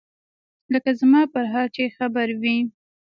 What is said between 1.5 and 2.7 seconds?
حال چې خبر وي.